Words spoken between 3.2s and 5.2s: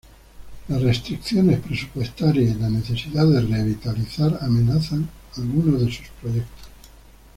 de "revitalizar" amenazan